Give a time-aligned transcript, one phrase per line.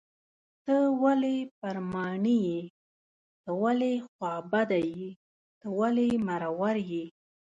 [0.65, 2.59] ته ولې پر ماڼي یې
[3.43, 5.09] .ته ولې خوابدی یې
[5.59, 7.05] .ته ولې مرور یې